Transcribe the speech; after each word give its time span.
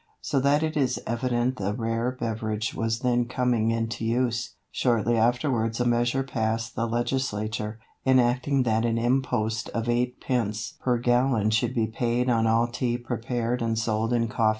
So 0.19 0.39
that 0.39 0.63
it 0.63 0.75
is 0.75 0.99
evident 1.05 1.57
the 1.57 1.75
rare 1.75 2.11
beverage 2.19 2.73
was 2.73 3.01
then 3.01 3.25
coming 3.25 3.69
into 3.69 4.03
use. 4.03 4.55
Shortly 4.71 5.15
afterwards 5.15 5.79
a 5.79 5.85
measure 5.85 6.23
passed 6.23 6.73
the 6.75 6.87
legislature, 6.87 7.77
enacting 8.03 8.63
that 8.63 8.83
an 8.83 8.97
impost 8.97 9.69
of 9.75 9.87
eightpence 9.87 10.73
per 10.81 10.97
gallon 10.97 11.51
should 11.51 11.75
be 11.75 11.85
paid 11.85 12.31
on 12.31 12.47
all 12.47 12.65
Tea 12.67 12.97
prepared 12.97 13.61
and 13.61 13.77
sold 13.77 14.11
in 14.11 14.27
coffee 14.27 14.37
houses. 14.37 14.49